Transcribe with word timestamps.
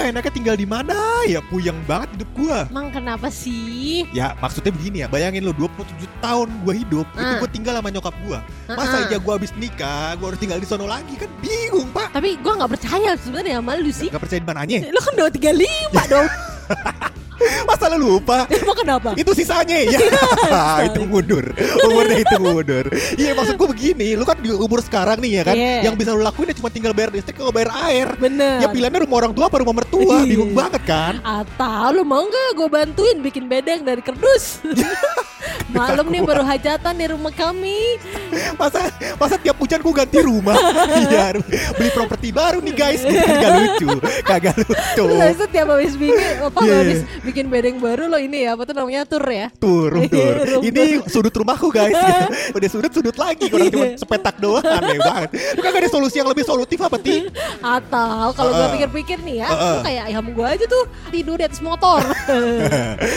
Nikah 0.00 0.12
enaknya 0.16 0.32
tinggal 0.32 0.56
di 0.56 0.64
mana 0.64 0.96
ya? 1.28 1.44
Puyeng 1.44 1.76
banget 1.84 2.08
hidup 2.16 2.30
gua. 2.32 2.58
Emang 2.72 2.88
kenapa 2.88 3.28
sih? 3.28 4.08
Ya 4.16 4.32
maksudnya 4.40 4.72
begini 4.72 5.04
ya, 5.04 5.08
bayangin 5.12 5.44
lo 5.44 5.52
27 5.52 6.08
tahun 6.24 6.48
gua 6.64 6.72
hidup, 6.72 7.04
itu 7.12 7.20
Ah. 7.20 7.36
gua 7.36 7.48
tinggal 7.52 7.74
sama 7.76 7.88
nyokap 7.92 8.14
gua. 8.24 8.38
Masa 8.66 8.96
Ah. 8.96 9.04
aja 9.04 9.16
gua 9.20 9.36
habis 9.36 9.52
nikah, 9.60 10.16
gua 10.16 10.32
harus 10.32 10.40
tinggal 10.40 10.56
di 10.56 10.64
sono 10.64 10.88
lagi 10.88 11.12
kan 11.20 11.28
bingung 11.44 11.92
pak. 11.92 12.16
Tapi 12.16 12.40
gue 12.40 12.52
nggak 12.56 12.70
percaya 12.72 13.10
sebenarnya 13.20 13.60
sama 13.60 13.72
lu 13.76 13.92
sih. 13.92 14.08
Gak 14.08 14.22
percaya 14.24 14.40
di 14.40 14.48
mananya? 14.48 14.78
Lu 14.88 15.00
kan 15.04 15.12
udah 15.20 15.28
35 15.28 16.02
dong. 16.08 16.28
Masa 17.66 17.84
lu 17.92 17.98
lupa? 18.16 18.44
Emang 18.62 18.76
kenapa? 18.76 19.10
Itu 19.14 19.32
sisanya 19.32 19.76
ya. 19.84 19.98
itu 20.86 21.00
mundur. 21.04 21.44
Umurnya 21.86 22.18
itu 22.20 22.36
mundur. 22.38 22.86
Iya 23.16 23.32
maksud 23.34 23.54
gua 23.56 23.68
begini, 23.70 24.14
lu 24.14 24.24
kan 24.24 24.38
di 24.38 24.50
umur 24.50 24.80
sekarang 24.80 25.18
nih 25.20 25.40
ya 25.40 25.42
kan, 25.44 25.56
Iya. 25.56 25.76
yang 25.90 25.94
bisa 25.94 26.14
lu 26.14 26.22
lakuin 26.22 26.50
ya 26.50 26.56
cuma 26.56 26.68
tinggal 26.68 26.92
bayar 26.92 27.10
listrik 27.10 27.36
sama 27.36 27.52
bayar 27.52 27.70
air. 27.88 28.08
Bener. 28.16 28.64
Ya 28.64 28.68
pilihannya 28.68 29.00
rumah 29.04 29.16
orang 29.26 29.32
tua 29.32 29.46
apa 29.46 29.56
rumah 29.60 29.74
mertua, 29.76 30.22
bingung 30.24 30.52
banget 30.52 30.82
kan? 30.84 31.14
Atau 31.20 31.92
lu 31.92 32.02
mau 32.02 32.22
nggak 32.22 32.48
gue 32.56 32.68
bantuin 32.68 33.18
bikin 33.20 33.44
bedeng 33.46 33.82
dari 33.82 34.00
kerdus? 34.00 34.60
Malam 35.70 36.06
nih 36.06 36.20
baru 36.20 36.42
hajatan 36.42 36.94
di 36.94 37.06
rumah 37.06 37.30
kami. 37.30 37.98
masa 38.54 38.90
masa 39.16 39.34
tiap 39.36 39.58
hujan 39.58 39.78
gua 39.80 40.02
ganti 40.02 40.18
rumah? 40.20 40.54
Iya 41.00 41.38
beli 41.74 41.90
properti 41.90 42.28
baru 42.30 42.58
nih 42.60 42.74
guys. 42.74 43.00
Gitu 43.06 43.18
kan 43.20 43.36
gak 43.36 43.52
lucu 43.56 43.88
kagak 44.22 44.54
lucu. 44.58 45.04
Terus 45.06 45.34
itu 45.34 45.46
tiap 45.48 45.66
habis 45.70 45.94
bikin 45.94 46.18
apa 46.40 46.58
Iya, 46.60 46.74
habis 46.76 47.00
iya. 47.02 47.20
bikin 47.22 47.44
bedeng 47.48 47.76
baru 47.78 48.06
lo 48.06 48.18
ini 48.18 48.46
ya. 48.46 48.54
Apa 48.54 48.62
tuh 48.64 48.74
namanya? 48.76 49.02
Tur 49.06 49.24
ya? 49.24 49.46
tur 49.56 49.92
Iya, 49.96 50.60
ini 50.62 50.82
sudut 51.06 51.32
rumahku 51.32 51.70
guys. 51.70 51.94
Udah 52.56 52.68
sudut 52.68 52.92
sudut 52.92 53.16
lagi 53.16 53.46
kurang 53.48 53.70
cuma 53.70 53.86
Iya. 53.86 53.96
sepetak 53.98 54.36
doang. 54.38 54.62
Aneh 54.62 54.98
banget. 54.98 55.28
Lu 55.56 55.60
kagak 55.60 55.80
ada 55.86 55.90
solusi 55.90 56.16
yang 56.18 56.28
lebih 56.28 56.44
solutif 56.44 56.78
apa 56.78 56.96
ti? 56.98 57.26
Atau 57.60 58.34
kalau 58.34 58.50
gue 58.50 58.60
Heeh. 58.60 58.74
pikir-pikir 58.76 59.18
nih 59.22 59.36
ya, 59.42 59.48
Heeh. 59.48 59.70
lu 59.70 59.78
kayak 59.82 60.04
ayam 60.06 60.26
gue 60.30 60.46
aja 60.46 60.64
tuh 60.66 60.82
tidur 61.10 61.36
di 61.36 61.44
atas 61.44 61.60
motor. 61.60 62.00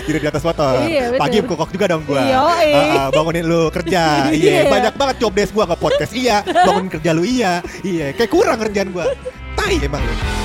tidur 0.06 0.20
di 0.20 0.30
atas 0.30 0.44
motor. 0.44 0.74
Iya, 0.84 1.04
pagi 1.16 1.38
kokok 1.44 1.70
juga 1.70 1.86
dong 1.90 2.04
gua 2.06 2.22
Ah, 2.44 2.60
ah, 2.98 3.08
bangunin 3.10 3.46
lu 3.46 3.72
kerja. 3.72 4.04
Iya 4.36 4.68
Iya. 4.68 4.72
banyak 4.72 4.94
banget 5.00 5.16
job 5.24 5.34
desk 5.34 5.52
gua 5.52 5.66
ke 5.66 5.76
podcast 5.78 6.12
iya 6.12 6.44
bangunin 6.44 6.92
kerja 6.92 7.10
lu. 7.12 7.24
Iya 7.24 7.64
iya. 7.82 8.12
Kayak 8.12 8.32
kurang 8.32 8.58
kerjaan 8.60 8.90
gua. 8.92 9.08
Tai 9.54 9.76
emang 9.80 10.02
lu 10.02 10.43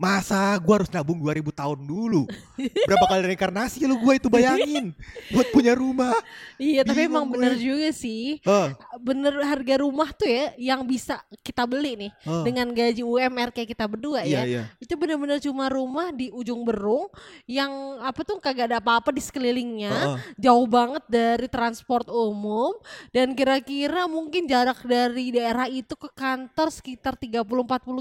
Masa 0.00 0.56
gua 0.56 0.80
harus 0.80 0.88
nabung 0.88 1.20
2000 1.20 1.44
tahun 1.52 1.78
dulu 1.84 2.24
Berapa 2.88 3.04
kali 3.04 3.20
reinkarnasi 3.28 3.84
lu 3.84 4.00
gua 4.00 4.16
itu 4.16 4.32
bayangin 4.32 4.96
Buat 5.28 5.52
punya 5.52 5.76
rumah 5.76 6.16
iya, 6.56 6.80
tapi 6.80 7.04
Bingung 7.04 7.12
emang 7.12 7.24
gue. 7.28 7.34
bener 7.36 7.54
juga 7.56 7.88
sih. 7.92 8.40
Eh, 8.40 8.68
Bener 8.96 9.32
harga 9.44 9.80
rumah 9.80 10.08
tuh 10.12 10.24
ya 10.24 10.52
yang 10.56 10.84
bisa 10.84 11.20
kita 11.40 11.64
beli 11.64 12.08
nih 12.08 12.12
eh. 12.24 12.42
dengan 12.44 12.66
gaji 12.68 13.00
UMR 13.00 13.52
kayak 13.52 13.68
kita 13.72 13.84
berdua 13.84 14.24
Iya 14.24 14.40
ya. 14.40 14.42
iya 14.48 14.62
Itu 14.80 14.96
bener-bener 14.96 15.36
cuma 15.40 15.68
rumah 15.68 16.12
di 16.12 16.32
ujung 16.32 16.64
berung 16.64 17.08
yang 17.44 17.68
apa 18.00 18.24
tuh 18.24 18.40
kagak 18.40 18.72
ada 18.72 18.80
apa-apa 18.80 19.12
di 19.12 19.20
sekelilingnya. 19.20 19.92
Heeh. 19.92 20.16
Jauh 20.40 20.64
banget 20.64 21.04
dari 21.08 21.44
transport 21.44 22.08
umum 22.08 22.72
dan 23.12 23.32
kira-kira 23.32 24.08
mungkin 24.08 24.48
jarak 24.48 24.80
dari 24.84 25.28
daerah 25.28 25.68
itu 25.68 25.92
ke 25.92 26.08
kantor 26.12 26.72
sekitar 26.72 27.16
30-40 27.16 27.44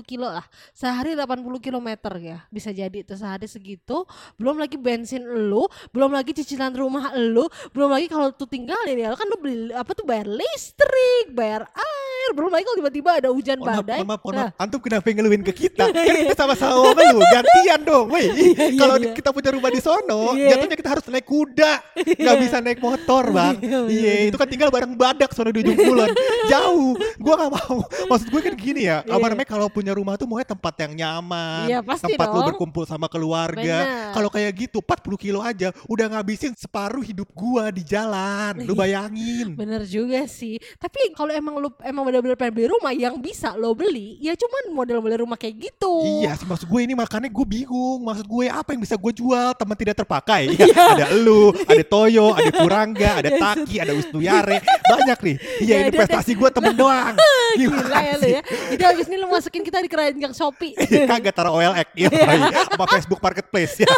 kilo 0.07 0.27
lah. 0.27 0.45
Sehari 0.71 1.11
80 1.15 1.59
km 1.59 1.88
ya 2.19 2.43
bisa 2.51 2.69
jadi 2.69 2.93
itu 2.93 3.13
sehari 3.15 3.47
segitu. 3.47 4.03
Belum 4.35 4.59
lagi 4.59 4.75
bensin 4.75 5.23
lu, 5.23 5.65
belum 5.95 6.11
lagi 6.11 6.35
cicilan 6.35 6.75
rumah 6.75 7.15
lu, 7.15 7.47
belum 7.71 7.89
lagi 7.89 8.11
kalau 8.11 8.29
tuh 8.35 8.49
tinggalin 8.49 8.97
ya 8.99 9.15
kan 9.15 9.25
lu 9.29 9.37
beli 9.39 9.71
apa 9.73 9.95
tuh 9.95 10.03
bayar 10.03 10.27
listrik, 10.27 11.31
bayar 11.31 11.63
air, 11.71 12.08
belum 12.31 12.49
lagi 12.49 12.63
kalau 12.63 12.77
tiba-tiba 12.79 13.09
ada 13.15 13.29
hujan 13.29 13.57
maaf, 13.57 13.81
badai. 13.81 13.97
mohon 13.97 14.07
maaf, 14.07 14.21
mohon 14.21 14.35
Nah, 14.35 14.47
maaf. 14.47 14.61
Antum 14.61 14.79
kenapa 14.79 15.05
ngeluhin 15.05 15.41
ke 15.41 15.53
kita? 15.57 15.85
Kan 15.95 16.15
kita 16.23 16.35
sama-sama 16.35 16.89
ngeluh, 16.89 17.21
gantian 17.25 17.79
dong, 17.81 18.05
woi. 18.07 18.25
iya, 18.27 18.65
Kalau 18.75 18.95
iya. 18.97 19.11
kita 19.11 19.29
punya 19.29 19.49
rumah 19.51 19.69
di 19.69 19.79
sono, 19.79 20.21
Iya. 20.31 20.49
jatuhnya 20.53 20.75
kita 20.75 20.89
harus 20.89 21.03
naik 21.05 21.25
kuda, 21.25 21.71
nggak 21.95 22.35
bisa 22.39 22.57
naik 22.59 22.79
motor, 22.79 23.23
bang. 23.29 23.55
Iya. 23.59 23.79
Iya, 23.85 24.13
itu 24.27 24.37
kan 24.37 24.47
tinggal 24.47 24.69
bareng 24.69 24.93
badak 24.93 25.31
sono 25.31 25.49
di 25.49 25.61
ujung 25.61 25.77
kulon, 25.77 26.09
jauh. 26.45 26.91
Gua 27.17 27.33
nggak 27.35 27.51
mau. 27.51 27.75
Maksud 28.07 28.27
gue 28.27 28.41
kan 28.41 28.53
gini 28.53 28.81
ya, 28.85 29.01
apa 29.01 29.15
Iya. 29.15 29.29
namanya 29.29 29.49
kalau 29.49 29.67
punya 29.67 29.91
rumah 29.91 30.15
tuh 30.15 30.25
maunya 30.25 30.45
tempat 30.45 30.73
yang 30.79 30.93
nyaman, 30.95 31.65
Iya, 31.67 31.79
pasti 31.81 32.09
tempat 32.09 32.27
lu 32.27 32.37
dong. 32.37 32.47
berkumpul 32.53 32.83
sama 32.83 33.07
keluarga. 33.07 33.77
Kalau 34.11 34.29
kayak 34.29 34.51
gitu, 34.57 34.77
40 34.79 35.17
kilo 35.17 35.39
aja, 35.39 35.69
udah 35.85 36.05
ngabisin 36.09 36.53
separuh 36.53 37.01
hidup 37.01 37.29
gua 37.31 37.69
di 37.69 37.81
jalan. 37.81 38.61
Lu 38.61 38.73
bayangin. 38.73 39.53
Bener 39.53 39.83
juga 39.83 40.25
sih. 40.25 40.57
Tapi 40.75 41.13
kalau 41.13 41.31
emang 41.31 41.55
lu 41.57 41.69
emang 41.81 42.05
bener-bener 42.19 42.39
pengen 42.39 42.53
beli 42.55 42.67
rumah 42.69 42.91
yang 42.91 43.15
bisa 43.17 43.55
lo 43.55 43.71
beli, 43.71 44.19
ya 44.19 44.35
cuman 44.35 44.75
model-model 44.75 45.23
rumah 45.23 45.39
kayak 45.39 45.55
gitu. 45.71 45.93
Iya 46.19 46.35
maksud 46.39 46.67
gue 46.67 46.81
ini 46.83 46.93
makanya 46.97 47.29
gue 47.29 47.45
bingung 47.45 48.01
Maksud 48.03 48.25
gue 48.25 48.45
apa 48.49 48.73
yang 48.73 48.81
bisa 48.81 48.95
gue 48.97 49.11
jual 49.13 49.53
teman 49.55 49.75
tidak 49.77 49.95
terpakai 50.01 50.49
Iya. 50.53 50.65
ya, 50.65 50.83
Ada 50.95 51.05
elu, 51.15 51.53
ada 51.53 51.83
Toyo, 51.85 52.33
ada 52.33 52.51
Purangga, 52.51 53.11
ada 53.21 53.29
Taki, 53.29 53.75
ada 53.79 53.91
Wisnuyare 53.93 54.59
Banyak 54.63 55.19
nih 55.23 55.35
Iya 55.65 55.75
Ya, 55.79 55.87
investasi 55.87 56.33
gue 56.35 56.49
temen 56.51 56.73
doang 56.75 57.15
Gila 57.57 57.99
ya 58.03 58.15
lo 58.21 58.27
ya. 58.29 58.41
Jadi 58.45 58.83
abis 58.85 59.05
ini 59.09 59.17
lo 59.17 59.25
masukin 59.29 59.65
kita 59.65 59.81
di 59.81 59.89
keranjang 59.89 60.33
Shopee. 60.37 60.77
Kagak 61.09 61.33
taruh 61.33 61.57
OLX 61.57 61.87
ya, 61.97 62.07
sama 62.69 62.85
Facebook 62.85 63.17
Marketplace 63.17 63.81
ya. 63.81 63.89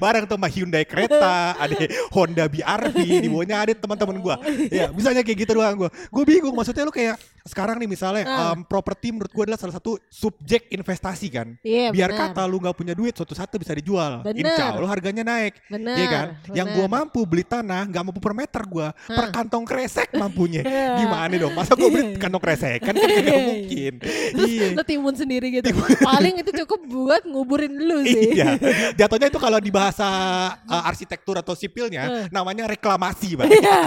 Bareng 0.00 0.24
tuh 0.24 0.40
sama 0.40 0.48
Hyundai 0.48 0.88
kereta, 0.88 1.52
ada 1.52 1.76
Honda 2.16 2.48
BRV, 2.48 2.96
di 3.20 3.28
bawahnya 3.28 3.56
ada 3.60 3.72
teman-teman 3.76 4.16
gue. 4.16 4.34
Ya, 4.72 4.88
misalnya 4.88 5.20
kayak 5.20 5.44
gitu 5.44 5.60
doang 5.60 5.84
gue. 5.84 5.90
Gue 6.08 6.24
bingung 6.24 6.56
maksudnya 6.56 6.88
lu 6.88 6.92
kayak 6.92 7.20
sekarang 7.48 7.80
nih 7.80 7.88
misalnya 7.88 8.24
Ah. 8.24 8.52
em, 8.52 8.60
properti 8.62 9.10
menurut 9.10 9.28
gue 9.28 9.42
adalah 9.42 9.56
salah 9.56 9.74
satu 9.74 9.96
subjek 10.06 10.68
investasi 10.68 11.26
kan. 11.28 11.56
Iya 11.60 11.88
Biar 11.88 12.12
benar. 12.12 12.30
kata 12.30 12.42
lu 12.44 12.60
nggak 12.60 12.76
punya 12.76 12.92
duit 12.92 13.12
suatu 13.12 13.32
saat 13.32 13.48
bisa 13.50 13.72
dijual. 13.72 14.20
Bener. 14.22 14.44
Insya 14.44 14.70
Allah 14.70 14.86
harganya 14.86 15.24
naik. 15.24 15.56
Bener. 15.66 15.96
Iya 15.96 16.06
kan? 16.06 16.26
Yang 16.52 16.68
bener. 16.68 16.76
gua 16.76 16.86
mampu 16.92 17.20
beli 17.24 17.42
tanah 17.42 17.88
nggak 17.88 18.02
mampu 18.04 18.20
per 18.20 18.34
meter 18.34 18.62
gua, 18.62 18.92
per 19.02 19.26
Hah. 19.26 19.32
kantong 19.32 19.64
kresek 19.64 20.12
mampunya. 20.12 20.62
Iya. 20.62 20.88
Gimana 21.00 21.34
dong? 21.34 21.52
Masa 21.52 21.72
gua 21.72 21.88
beli 21.88 22.14
kantong 22.16 22.38
kresek 22.38 22.78
kan 22.80 22.92
kan 22.92 23.08
mungkin. 23.42 23.92
Iya. 24.36 24.66
Lo 24.74 24.82
timun 24.82 25.14
sendiri 25.14 25.48
gitu. 25.50 25.72
Paling 25.98 26.38
itu 26.38 26.50
cukup 26.62 26.80
buat 26.84 27.22
nguburin 27.24 27.72
lu 27.72 28.04
sih. 28.04 28.36
Iya, 28.36 28.60
jatuhnya 29.00 29.28
itu 29.28 29.38
kalau 29.38 29.56
di 29.56 29.72
bahasa 29.72 30.04
uh, 30.60 30.82
arsitektur 30.84 31.34
atau 31.34 31.54
sipilnya 31.54 32.00
Eh. 32.04 32.26
namanya 32.28 32.66
reklamasi, 32.66 33.34
Bang. 33.34 33.48
Iya. 33.48 33.78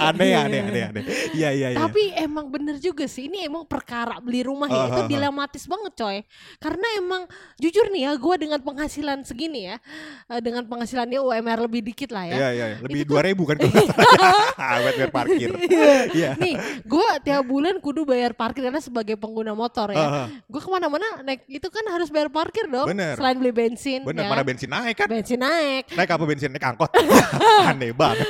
aneh, 0.00 0.32
aneh, 0.34 0.60
aneh, 0.60 0.82
aneh. 0.88 1.02
Iya, 1.32 1.48
iya, 1.50 1.68
iya. 1.72 1.78
Tapi 1.78 2.02
emang 2.14 2.41
bener 2.48 2.76
juga 2.78 3.04
sih, 3.06 3.26
ini 3.26 3.44
emang 3.46 3.66
perkara 3.66 4.18
beli 4.22 4.46
rumah 4.46 4.66
ya, 4.70 4.82
Ah, 4.82 4.88
itu 4.90 5.02
dilematis 5.12 5.64
banget 5.66 5.92
coy. 5.98 6.18
Karena 6.58 6.86
emang 6.98 7.22
jujur 7.58 7.86
nih 7.92 8.08
ya, 8.08 8.12
gue 8.16 8.34
dengan 8.38 8.60
penghasilan 8.62 9.22
segini 9.26 9.70
ya, 9.70 9.76
eh, 10.30 10.40
dengan 10.40 10.66
penghasilannya 10.66 11.18
UMR 11.20 11.58
lebih 11.68 11.82
dikit 11.92 12.10
lah 12.10 12.26
ya. 12.26 12.34
Iya, 12.34 12.48
iya, 12.52 12.66
iya. 12.74 12.78
lebih 12.82 13.02
dua 13.06 13.20
ribu 13.22 13.46
kan 13.46 13.56
buat 14.82 14.94
bayar 14.98 15.12
parkir. 15.12 15.50
Iya. 16.12 16.36
Nih, 16.36 16.54
gue 16.84 17.08
tiap 17.24 17.42
bulan 17.46 17.78
kudu 17.80 18.04
bayar 18.04 18.36
parkir 18.36 18.66
karena 18.68 18.82
sebagai 18.82 19.16
pengguna 19.16 19.56
motor 19.56 19.94
ya. 19.94 19.98
Ah, 19.98 20.16
ah. 20.24 20.26
Gue 20.46 20.60
ke 20.60 20.68
mana-mana 20.70 21.24
naik 21.24 21.46
itu 21.48 21.68
kan 21.72 21.84
harus 21.88 22.12
bayar 22.12 22.28
parkir 22.28 22.68
dong. 22.68 22.90
Bener. 22.90 23.16
Selain 23.16 23.36
beli 23.38 23.52
bensin. 23.54 24.04
Bener, 24.04 24.26
ya 24.26 24.30
mana 24.30 24.42
bensin 24.44 24.68
naik 24.68 24.94
kan? 24.98 25.06
Bensin 25.08 25.40
naik. 25.40 25.92
Naik 25.94 26.10
apa 26.12 26.24
bensin? 26.24 26.48
Naik 26.52 26.64
angkot. 26.64 26.90
Aneh 27.70 27.92
banget. 27.94 28.28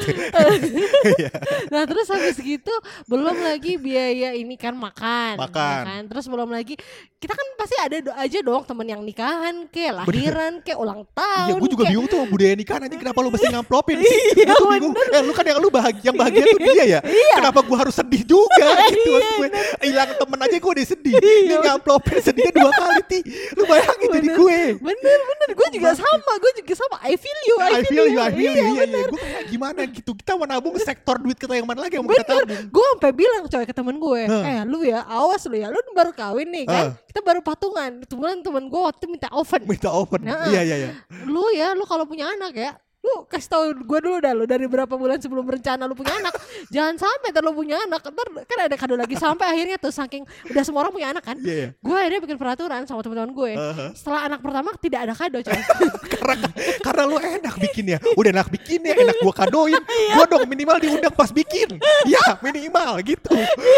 Iya. 1.18 1.32
Nah 1.72 1.82
terus 1.88 2.06
habis 2.08 2.36
gitu 2.38 2.74
belum 3.08 3.36
lagi 3.42 3.76
biaya 3.92 4.28
ini 4.32 4.56
kan 4.56 4.72
makan. 4.72 5.34
ya 5.34 5.42
Makan. 5.42 5.82
kan? 5.84 6.02
Terus 6.08 6.24
belum 6.26 6.48
lagi 6.48 6.74
kita 7.14 7.32
kan 7.32 7.46
pasti 7.54 7.76
ada 7.76 7.96
do- 8.00 8.16
aja 8.16 8.38
dong 8.40 8.62
temen 8.62 8.82
yang 8.84 8.98
nikahan 9.00 9.68
ke 9.68 9.86
lahiran 9.86 10.58
ke 10.58 10.72
ulang 10.72 11.04
Iya, 11.04 11.14
tahun. 11.14 11.58
gue 11.58 11.70
juga 11.70 11.84
kek. 11.84 11.90
bingung 11.90 12.08
tuh 12.08 12.24
budaya 12.24 12.54
nikahan 12.54 12.82
aja 12.82 12.96
kenapa 12.96 13.18
lu 13.20 13.28
mesti 13.28 13.46
ngamplopin 13.48 13.96
sih? 14.00 14.20
Iya, 14.40 14.54
gue 14.54 14.68
bingung. 14.72 14.92
Eh, 14.96 15.20
lu 15.20 15.32
kan 15.32 15.44
yang 15.44 15.58
lu 15.58 15.68
bahagia, 15.68 16.02
yang 16.02 16.16
bahagia 16.16 16.42
tuh 16.46 16.58
dia 16.58 16.84
ya. 16.88 17.00
Iya. 17.04 17.34
Kenapa 17.36 17.60
gue 17.60 17.76
harus 17.76 17.92
sedih 17.92 18.22
juga 18.24 18.66
gitu 18.90 19.10
maksud 19.12 19.34
gue. 19.38 19.48
Hilang 20.02 20.18
temen 20.18 20.38
aja 20.40 20.56
gue 20.58 20.72
udah 20.74 20.86
sedih. 20.86 21.14
Ini 21.14 21.54
ngamplopin 21.62 22.18
sedihnya 22.18 22.52
dua 22.52 22.70
kali 22.70 23.02
ti. 23.06 23.18
Lu 23.54 23.62
bayangin 23.64 24.08
jadi 24.10 24.28
Bener. 24.28 24.36
gue. 24.36 24.60
Bener 24.82 25.18
bener 25.22 25.48
gue 25.52 25.68
juga 25.72 25.90
sama 25.94 26.32
gue 26.36 26.52
juga 26.58 26.72
sama 26.74 26.96
I 27.02 27.14
feel 27.14 27.40
you 27.46 27.56
I 27.56 27.80
feel 27.82 28.06
you, 28.06 28.18
I 28.18 28.30
feel 28.30 28.52
you. 28.52 28.64
Iya, 28.72 28.82
Iya, 28.82 28.84
iya. 28.84 29.06
Gue 29.06 29.20
kayak 29.20 29.44
gimana 29.46 29.80
gitu. 29.86 30.10
Kita 30.12 30.34
mau 30.34 30.44
nabung 30.44 30.74
sektor 30.76 31.16
duit 31.16 31.38
kita 31.38 31.54
yang 31.54 31.64
mana 31.64 31.86
lagi 31.86 31.96
yang 31.96 32.04
mau 32.04 32.10
kita 32.10 32.26
Bener, 32.26 32.44
tabung. 32.44 32.62
gue 32.66 32.86
sampai 32.96 33.12
bilang 33.14 33.42
coy 33.46 33.64
ke 33.64 33.74
temen 33.74 33.96
gue, 33.96 34.22
eh 34.26 34.60
lu 34.66 34.82
ya 34.82 35.00
awas 35.06 35.42
lu 35.46 35.54
ya, 35.54 35.70
lu 35.70 35.78
baru 35.92 36.10
kawin 36.10 36.48
nih 36.48 36.64
kan, 36.64 36.86
kita 37.06 37.20
baru 37.20 37.40
patungan, 37.40 38.02
kebetulan 38.02 38.40
temen 38.40 38.64
gue 38.66 38.80
waktu 38.82 39.04
minta 39.06 39.28
oven, 39.30 39.62
Minta 39.62 39.90
open. 39.92 40.20
Nah. 40.24 40.48
Iya, 40.48 40.60
iya, 40.64 40.76
iya. 40.78 40.90
lu 41.28 41.44
ya, 41.52 41.76
lu 41.76 41.84
kalau 41.84 42.08
punya 42.08 42.26
anak 42.26 42.52
ya, 42.56 42.70
lu 43.02 43.26
kasih 43.26 43.50
tau 43.50 43.64
gue 43.74 43.98
dulu 43.98 44.22
dah 44.22 44.30
lu 44.30 44.46
dari 44.46 44.70
berapa 44.70 44.94
bulan 44.94 45.18
sebelum 45.18 45.42
berencana 45.42 45.90
lu 45.90 45.98
punya 45.98 46.14
anak. 46.22 46.38
Jangan 46.70 46.94
sampai 47.02 47.34
ntar 47.34 47.42
lu 47.42 47.50
punya 47.50 47.74
anak 47.82 47.98
ntar 47.98 48.26
kan 48.46 48.58
ada 48.70 48.76
kado 48.78 48.94
lagi 48.94 49.18
sampai 49.18 49.46
akhirnya 49.50 49.74
tuh 49.74 49.90
saking 49.90 50.22
udah 50.54 50.62
semua 50.62 50.86
orang 50.86 50.94
punya 50.94 51.08
anak 51.10 51.24
kan. 51.26 51.36
Iya, 51.42 51.54
iya. 51.54 51.68
gue 51.74 51.96
akhirnya 51.98 52.20
bikin 52.22 52.38
peraturan 52.38 52.86
sama 52.86 53.02
teman-teman 53.02 53.34
gue. 53.34 53.52
Uh-huh. 53.58 53.90
setelah 53.98 54.30
anak 54.30 54.38
pertama 54.38 54.70
tidak 54.78 55.00
ada 55.02 55.14
kado 55.18 55.38
coy. 55.42 55.60
Karena 56.22 56.48
karena 56.78 57.02
lu 57.08 57.16
enak 57.18 57.54
bikinnya 57.58 57.98
udah 58.14 58.30
enak 58.30 58.48
bikinnya 58.52 58.92
enak 58.94 59.16
gua 59.22 59.34
kadoin. 59.34 59.82
Iya. 59.92 60.14
gua 60.18 60.24
dong 60.24 60.46
minimal 60.50 60.76
diundang 60.82 61.14
pas 61.14 61.30
bikin. 61.30 61.78
Ya 62.08 62.38
minimal 62.42 62.98
gitu. 63.06 63.30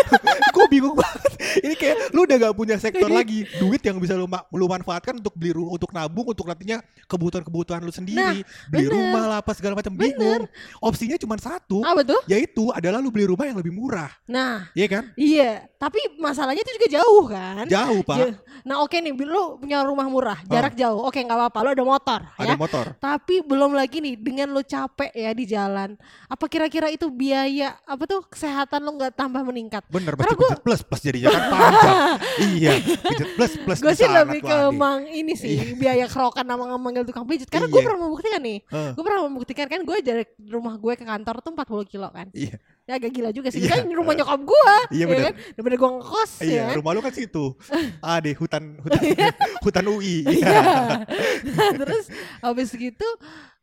Gua 0.55 0.67
bingung 0.71 0.95
banget. 0.95 1.33
Ini 1.61 1.75
kayak 1.75 1.97
lu 2.15 2.25
udah 2.25 2.37
gak 2.39 2.55
punya 2.55 2.77
sektor 2.79 3.11
lagi 3.11 3.45
duit 3.59 3.83
yang 3.83 3.99
bisa 3.99 4.15
lu, 4.15 4.25
ma- 4.31 4.47
lu 4.55 4.65
manfaatkan 4.71 5.19
untuk 5.19 5.35
beli 5.35 5.53
untuk 5.53 5.91
nabung 5.91 6.31
untuk 6.31 6.47
nantinya 6.47 6.81
kebutuhan-kebutuhan 7.11 7.83
lu 7.83 7.93
sendiri. 7.93 8.47
Beli 8.71 8.87
bener. 8.89 8.95
rumah 8.95 9.14
lah 9.17 9.39
apa 9.39 9.53
segala 9.53 9.75
macam. 9.75 9.93
Bingung. 9.93 10.47
Opsinya 10.79 11.15
cuma 11.17 11.37
satu 11.37 11.81
apa 11.81 12.03
tuh? 12.03 12.21
yaitu 12.27 12.71
adalah 12.71 12.99
lu 12.99 13.09
beli 13.09 13.25
rumah 13.25 13.45
yang 13.45 13.57
lebih 13.57 13.71
murah. 13.71 14.11
Nah. 14.25 14.67
Iya 14.73 14.87
kan? 14.89 15.05
Iya 15.15 15.51
tapi 15.77 16.01
masalahnya 16.17 16.65
itu 16.65 16.73
juga 16.75 16.89
jauh 16.95 17.25
kan? 17.27 17.65
Jauh 17.67 18.01
pak. 18.03 18.17
Ja- 18.17 18.37
Nah 18.65 18.81
oke 18.81 18.97
nih, 18.97 19.13
lu 19.13 19.61
punya 19.61 19.85
rumah 19.85 20.09
murah, 20.09 20.41
jarak 20.43 20.73
jauh, 20.73 21.05
oke 21.05 21.13
nggak 21.15 21.37
apa-apa, 21.37 21.59
lu 21.61 21.71
ada 21.71 21.85
motor, 21.85 22.21
ada 22.33 22.49
ya. 22.49 22.57
motor. 22.57 22.97
Tapi 22.97 23.45
belum 23.45 23.77
lagi 23.77 24.01
nih, 24.01 24.17
dengan 24.17 24.49
lu 24.49 24.65
capek 24.65 25.13
ya 25.13 25.31
di 25.31 25.45
jalan, 25.45 25.93
apa 26.25 26.45
kira-kira 26.47 26.89
itu 26.89 27.05
biaya 27.07 27.77
apa 27.83 28.01
tuh 28.05 28.25
kesehatan 28.25 28.81
lu 28.81 28.97
nggak 28.97 29.13
tambah 29.13 29.45
meningkat? 29.45 29.85
bener 29.87 30.17
Karena 30.17 30.25
pasti 30.27 30.41
gua- 30.41 30.57
plus 30.57 30.81
plus 30.81 31.01
jadinya 31.03 31.29
kan 31.29 31.43
panjang. 31.45 31.97
Iya 32.55 32.73
pijet 32.81 33.29
plus 33.37 33.53
plus 33.59 33.79
Gue 33.79 33.93
sih 33.95 34.09
lebih 34.09 34.41
ke 34.41 34.57
Andi. 34.57 34.73
mang 34.75 35.01
ini 35.05 35.35
sih, 35.35 35.55
biaya 35.75 36.09
kerokan 36.09 36.47
sama 36.47 36.65
manggil 36.75 37.05
tukang 37.05 37.29
pijit. 37.29 37.45
Karena 37.47 37.69
gue 37.69 37.77
Iya. 37.77 37.85
pernah 37.85 38.01
membuktikan 38.01 38.41
nih, 38.41 38.59
gue 38.65 39.04
pernah 39.05 39.21
membuktikan 39.23 39.67
kan 39.67 39.81
gue 39.81 39.97
dari 40.01 40.25
rumah 40.45 40.75
gue 40.75 40.93
ke 40.93 41.05
kantor 41.05 41.39
tuh 41.39 41.53
40 41.53 41.85
kilo 41.87 42.09
kan. 42.09 42.33
iya 42.33 42.57
Ya 42.85 42.97
agak 42.97 43.11
gila 43.11 43.31
juga 43.31 43.49
sih, 43.49 43.65
Iya. 43.65 43.81
kan 43.81 43.89
rumah 43.89 44.13
nyokap 44.13 44.41
gue, 44.41 44.75
Iya, 44.91 44.99
ya 44.99 45.07
bener. 45.07 45.25
kan? 45.25 45.35
Daripada 45.55 45.77
gue 45.79 45.91
ngekos 45.95 46.33
ya 46.35 46.45
Iya, 46.45 46.63
kan. 46.63 46.75
rumah 46.77 46.91
lu 46.93 47.01
kan 47.01 47.13
situ. 47.13 47.45
Ah, 48.05 48.19
deh 48.19 48.35
hutan 48.35 48.77
hutan 48.77 49.01
hutan 49.65 49.85
UI. 49.87 50.17
Iya. 50.27 50.53
nah, 51.49 51.71
terus 51.81 52.05
habis 52.41 52.69
gitu 52.71 53.09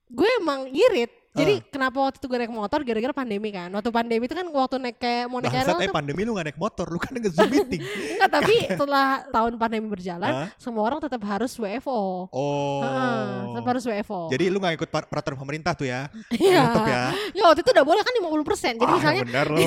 gue 0.07 0.29
emang 0.37 0.65
irit. 0.67 1.20
Jadi 1.31 1.63
kenapa 1.67 1.97
waktu 2.01 2.19
itu 2.19 2.27
gue 2.27 2.37
naik 2.37 2.51
motor 2.51 2.79
gara-gara 2.83 3.13
pandemi 3.15 3.49
kan. 3.49 3.71
Waktu 3.71 3.89
pandemi 3.89 4.23
itu 4.25 4.35
kan 4.35 4.43
waktu 4.45 4.75
naik 4.77 4.97
kayak 4.99 5.25
mau 5.25 5.39
naik 5.39 5.53
Bangsat, 5.53 5.79
eh 5.79 5.87
tuh 5.87 5.95
pandemi 5.95 6.21
lu 6.21 6.35
gak 6.35 6.45
naik 6.45 6.59
motor, 6.59 6.85
lu 6.85 6.99
kan 6.99 7.13
nge-zoom 7.13 7.47
meeting. 7.55 7.81
enggak 8.19 8.29
tapi 8.29 8.55
setelah 8.67 9.07
tahun 9.27 9.53
pandemi 9.55 9.87
berjalan 9.87 10.27
Hah? 10.27 10.47
semua 10.59 10.83
orang 10.83 10.99
tetap 10.99 11.23
harus 11.23 11.55
WFO. 11.55 12.27
Oh. 12.27 12.79
Heeh, 12.83 13.19
tetap 13.47 13.65
harus 13.65 13.83
WFO. 13.83 14.19
Jadi 14.27 14.43
lu 14.47 14.59
gak 14.59 14.75
ikut 14.75 14.89
per- 14.91 15.07
peraturan 15.07 15.39
pemerintah 15.39 15.71
tuh 15.71 15.87
ya? 15.87 16.11
Iya. 16.29 16.63
Ya. 16.83 17.03
Ya 17.31 17.43
waktu 17.47 17.63
itu 17.63 17.71
udah 17.71 17.85
boleh 17.85 18.01
kan 18.01 18.13
50%. 18.13 18.75
Jadi 18.75 18.83
Ah, 18.83 18.95
misalnya 18.99 19.23
benar 19.23 19.47
lu. 19.47 19.59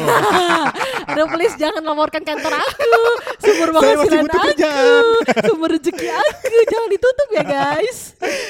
Aduh 1.09 1.27
please 1.29 1.57
jangan 1.57 1.81
laporkan 1.81 2.23
kantor 2.23 2.53
aku 2.55 2.93
Sumber 3.41 3.69
penghasilan 3.73 4.25
aku 4.25 4.37
kerjaan. 4.53 5.05
Sumber 5.49 5.69
rezeki 5.73 6.09
aku 6.09 6.57
Jangan 6.65 6.89
ditutup 6.89 7.29
ya 7.31 7.45
guys 7.45 7.99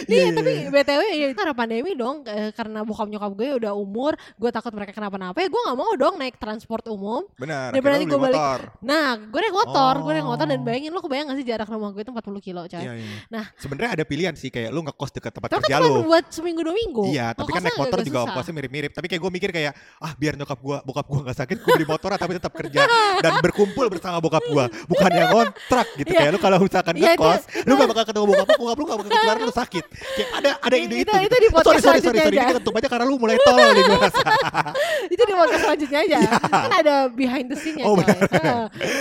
Nih 0.06 0.14
Iya, 0.14 0.22
iya, 0.25 0.31
tapi 0.32 0.52
iya. 0.55 0.69
BTW 0.70 1.00
ya 1.05 1.26
itu 1.28 1.37
karena 1.37 1.55
pandemi 1.55 1.90
dong 1.93 2.22
eh, 2.25 2.50
Karena 2.55 2.81
bokap 3.05 3.11
nyokap 3.11 3.33
gue 3.35 3.49
udah 3.59 3.73
umur 3.75 4.12
Gue 4.35 4.51
takut 4.51 4.73
mereka 4.73 4.93
kenapa-napa 4.93 5.37
Ya 5.37 5.47
gue 5.47 5.61
gak 5.62 5.77
mau 5.77 5.93
dong 5.95 6.15
naik 6.17 6.37
transport 6.37 6.85
umum 6.87 7.29
Benar. 7.35 7.71
Daripada 7.71 7.93
nanti 7.95 8.05
lu 8.05 8.11
gue 8.11 8.21
balik 8.23 8.35
motor. 8.35 8.61
Nah 8.81 9.09
gue 9.21 9.41
naik 9.41 9.55
motor 9.55 9.95
Gue 10.01 10.12
naik 10.15 10.27
motor 10.27 10.47
dan 10.47 10.53
Oh. 10.55 10.65
bayangin 10.65 10.91
Lo 10.91 11.01
kebayang 11.01 11.27
gak 11.27 11.37
sih 11.37 11.47
jarak 11.47 11.69
rumah 11.69 11.91
gue 11.91 12.01
itu 12.01 12.11
40 12.11 12.41
kilo 12.41 12.62
coy 12.65 12.81
Iya, 12.81 12.93
iya. 12.95 13.17
Nah. 13.29 13.45
sebenarnya 13.55 13.91
ada 13.93 14.05
pilihan 14.05 14.35
sih 14.35 14.49
kayak 14.49 14.71
lu 14.71 14.81
ngekos 14.83 15.11
dekat 15.12 15.33
tempat 15.33 15.49
Tapi 15.51 15.62
kerja 15.65 15.77
kan 15.77 15.83
lu. 15.85 16.03
buat 16.05 16.25
seminggu 16.29 16.61
dua 16.61 16.73
minggu 16.73 17.05
Iya, 17.06 17.27
tapi 17.33 17.51
kan 17.51 17.61
naik 17.61 17.77
motor 17.77 17.99
juga 18.01 18.19
ongkosnya 18.25 18.55
mirip-mirip. 18.55 18.91
Tapi 18.91 19.06
kayak 19.06 19.21
gue 19.21 19.33
mikir 19.35 19.51
kayak, 19.51 19.73
ah 19.99 20.12
biar 20.15 20.35
nyokap 20.35 20.56
gue, 20.56 20.77
bokap 20.81 21.05
gue 21.05 21.21
gak 21.23 21.37
sakit, 21.37 21.56
gue 21.59 21.73
beli 21.75 21.85
motor 21.85 22.09
tapi 22.15 22.33
tetap 22.33 22.53
kerja 22.53 22.81
dan 23.25 23.33
berkumpul 23.39 23.87
bersama 23.89 24.19
bokap 24.19 24.41
gue, 24.43 24.65
bukan 24.87 25.11
yang 25.12 25.29
kontrak 25.31 25.87
gitu. 25.95 26.09
Iya. 26.09 26.19
Kayak 26.19 26.31
lu 26.31 26.41
kalau 26.41 26.59
misalkan 26.61 26.95
Iya, 26.95 27.12
itu- 27.12 27.21
ngekos, 27.21 27.43
lu 27.61 27.73
gak 27.75 27.89
bakal 27.91 28.05
ketemu 28.06 28.25
bokap 28.27 28.47
lu, 28.47 28.55
bokap 28.56 28.77
lu 28.77 28.85
gak 28.85 28.97
bakal 28.97 29.11
ketularan 29.11 29.43
lu 29.43 29.55
sakit. 29.55 29.85
Kayak 30.15 30.29
ada 30.35 30.51
ada 30.56 30.77
ide 30.77 30.95
Itu- 30.95 31.03
itu. 31.05 31.12
itu 31.12 31.21
gitu. 31.21 31.37
di 31.37 31.49
podcast 31.51 31.67
sorry 31.67 31.81
sorry 31.83 32.01
sorry 32.01 32.19
sorry, 32.21 32.37
aja. 32.37 32.41
ini 32.41 32.53
ketutup 32.55 32.75
aja 32.75 32.89
karena 32.94 33.05
lu 33.05 33.17
mulai 33.17 33.37
tolol 33.41 33.69
nih 33.70 33.82
gue 33.82 33.99
rasa. 33.99 34.23
itu 35.14 35.20
di 35.20 35.35
podcast 35.35 35.62
selanjutnya 35.62 36.00
aja 36.00 36.19
kan 36.46 36.73
ada 36.73 36.94
behind 37.08 37.46
the 37.46 37.56
scene-nya. 37.56 37.85
Oh, 37.85 37.94
benar. 37.94 38.19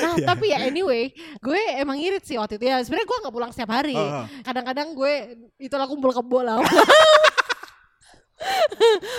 Nah 0.03 0.13
Iya. 0.13 0.25
tapi 0.25 0.45
ya 0.49 0.59
anyway 0.63 1.09
gue 1.39 1.59
emang 1.75 1.97
irit 1.97 2.21
sih 2.21 2.35
waktu 2.35 2.55
itu 2.55 2.65
ya 2.65 2.81
sebenarnya 2.81 3.05
gue 3.05 3.17
nggak 3.23 3.33
pulang 3.33 3.49
setiap 3.49 3.71
hari 3.71 3.97
kadang-kadang 4.41 4.93
gue 4.93 5.13
itulah 5.57 5.85
kumpul 5.85 6.11
kebo 6.11 6.39
lah 6.41 6.57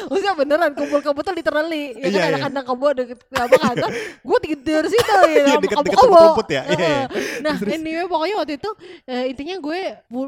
Maksudnya 0.05 0.35
beneran 0.35 0.73
kumpul 0.73 1.01
kebo 1.01 1.21
tuh 1.21 1.33
literally 1.33 1.85
Iya, 1.95 2.05
ya 2.05 2.11
kan 2.11 2.23
ada 2.25 2.31
iya. 2.31 2.45
kandang 2.45 2.67
kebo 2.67 2.87
deket 2.93 3.19
apa 3.31 3.57
kantor 3.57 3.91
gue 4.21 4.39
tidur 4.43 4.83
situ 4.85 5.03
ya 5.15 5.25
Iya, 5.25 5.45
sama 5.47 5.61
deket-deket 5.61 5.97
kebo-kebo. 5.97 6.19
rumput 6.27 6.49
ya. 6.49 6.63
Iya, 6.67 6.79
iya. 6.79 7.03
Nah 7.45 7.55
anyway 7.63 8.07
pokoknya 8.07 8.35
waktu 8.37 8.55
itu 8.57 8.71
eh, 9.05 9.25
intinya 9.27 9.57
gue 9.59 9.81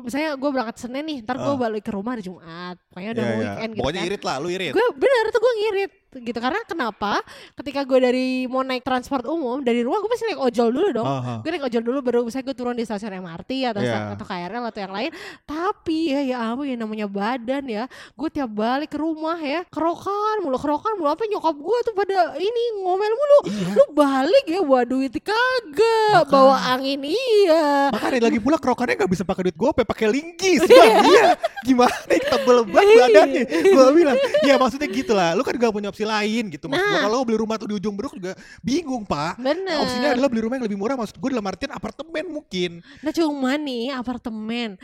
misalnya 0.02 0.30
gue 0.34 0.50
berangkat 0.50 0.76
Senin 0.78 1.04
nih 1.04 1.18
ntar 1.22 1.36
gue 1.36 1.48
Ah. 1.48 1.58
balik 1.58 1.82
ke 1.82 1.90
rumah 1.90 2.12
hari 2.12 2.22
Jumat 2.22 2.76
pokoknya 2.88 3.10
udah 3.12 3.22
Iya, 3.22 3.32
iya. 3.32 3.38
weekend 3.40 3.70
gitu 3.70 3.80
Pokoknya 3.80 4.00
kan 4.00 4.08
irit 4.08 4.22
lah, 4.22 4.36
lu 4.36 4.48
irit. 4.48 4.72
gue 4.72 4.86
bener 4.94 5.24
tuh 5.28 5.40
gue 5.40 5.52
ngirit 5.56 5.92
gitu 6.18 6.36
karena 6.36 6.60
kenapa 6.62 7.20
ketika 7.54 7.82
gue 7.82 7.98
dari 7.98 8.28
mau 8.44 8.60
naik 8.60 8.80
transport 8.80 9.24
umum 9.24 9.60
dari 9.60 9.80
rumah 9.80 9.98
gue 9.98 10.08
pasti 10.08 10.24
naik 10.26 10.40
ojol 10.40 10.68
dulu 10.70 10.88
dong 10.92 11.06
Aha. 11.06 11.34
gue 11.40 11.50
naik 11.50 11.64
ojol 11.64 11.82
dulu 11.82 11.98
baru 12.00 12.18
misalnya 12.22 12.44
gue 12.44 12.56
turun 12.56 12.72
di 12.72 12.82
stasiun 12.82 13.12
MRT 13.14 13.50
atau 13.66 13.80
Iya. 13.80 14.12
atau 14.12 14.24
KRL 14.24 14.64
atau 14.64 14.80
yang 14.80 14.92
lain 14.92 15.10
tapi 15.42 15.98
ya 16.08 16.20
ya 16.22 16.36
ampun 16.46 16.66
ya 16.66 16.74
namanya 16.74 17.06
badan 17.06 17.64
ya 17.64 17.84
gue 18.12 18.28
tiap 18.28 18.48
balik 18.48 18.88
ke 18.88 18.98
rumah 18.98 19.36
ya 19.36 19.62
kerokan 19.66 20.40
mulu 20.40 20.56
kerokan 20.56 20.96
mulu 20.96 21.08
apa 21.08 21.24
nyokap 21.24 21.54
gue 21.54 21.78
tuh 21.82 21.94
pada 21.94 22.16
ini 22.36 22.62
ngomel 22.80 23.12
mulu 23.12 23.38
Iya. 23.46 23.68
lu 23.72 23.84
balik 23.92 24.44
ya 24.46 24.60
bawa 24.60 24.82
duit 24.82 25.14
kagak 25.16 26.26
bawa 26.26 26.56
angin 26.72 27.02
iya 27.02 27.88
Makanya 27.92 28.22
lagi 28.22 28.38
pula 28.38 28.56
kerokannya 28.56 28.94
gak 28.96 29.10
bisa 29.10 29.22
pakai 29.22 29.42
duit 29.44 29.56
gope, 29.56 29.82
pakai 29.82 30.06
linggis. 30.08 30.62
Bang. 30.68 31.04
iya. 31.04 31.34
Gimana 31.62 31.92
tebel 32.06 32.58
banget 32.64 32.96
badannya. 32.98 33.42
Gue 33.46 33.86
bilang, 33.92 34.16
ya 34.42 34.54
maksudnya 34.56 34.88
gitu 34.88 35.12
lah. 35.12 35.32
Lu 35.32 35.42
kan 35.42 35.54
gak 35.54 35.70
punya 35.70 35.88
opsi 35.88 36.05
lain 36.08 36.44
gitu. 36.48 36.66
Maksud 36.66 36.80
gua 36.80 36.94
Nah. 36.94 37.04
kalau 37.04 37.20
beli 37.22 37.36
rumah 37.36 37.56
tuh 37.56 37.66
di 37.66 37.76
ujung 37.76 37.92
beruk 37.92 38.14
juga 38.14 38.32
bingung, 38.60 39.02
Pak. 39.02 39.36
bener 39.36 39.76
Opsinya 39.78 40.08
adalah 40.12 40.28
beli 40.28 40.40
rumah 40.40 40.56
yang 40.56 40.64
lebih 40.64 40.76
murah. 40.76 40.94
Maksud 40.94 41.16
gue 41.16 41.30
dalam 41.30 41.44
artian 41.44 41.70
apartemen 41.70 42.24
mungkin. 42.32 42.70
Nah 42.98 43.10
cuma 43.10 43.54
nih 43.56 43.90
apartemen 43.90 44.78